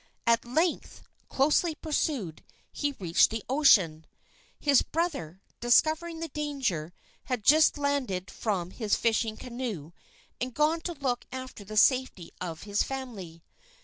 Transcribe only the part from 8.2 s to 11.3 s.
from his fishing canoe and gone to look